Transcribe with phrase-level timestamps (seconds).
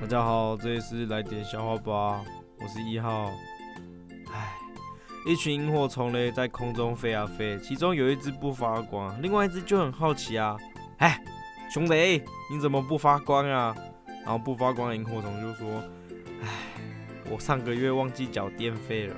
[0.00, 2.24] 大家好，这里是来点笑话吧，
[2.58, 3.30] 我是一号。
[4.32, 4.56] 唉，
[5.26, 10.56] 一群萤火虫嘞在空中飞啊飞，其中有一只不发光，另外一只就很好奇啊，
[10.96, 11.22] 哎，
[11.70, 13.76] 兄弟，你怎么不发光啊？
[14.24, 15.68] 然后不发光的萤火虫就说，
[16.42, 16.48] 唉，
[17.30, 19.14] 我上个月忘记缴电费了。